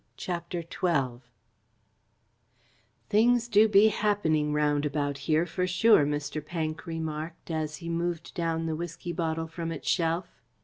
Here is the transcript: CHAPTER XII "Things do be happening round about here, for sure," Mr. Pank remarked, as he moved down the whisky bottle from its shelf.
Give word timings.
CHAPTER 0.17 0.63
XII 0.63 1.21
"Things 3.11 3.47
do 3.47 3.67
be 3.67 3.89
happening 3.89 4.51
round 4.51 4.83
about 4.83 5.19
here, 5.29 5.45
for 5.45 5.67
sure," 5.67 6.07
Mr. 6.07 6.43
Pank 6.43 6.87
remarked, 6.87 7.51
as 7.51 7.75
he 7.75 7.87
moved 7.87 8.33
down 8.33 8.65
the 8.65 8.75
whisky 8.75 9.13
bottle 9.13 9.45
from 9.45 9.71
its 9.71 9.87
shelf. 9.87 10.41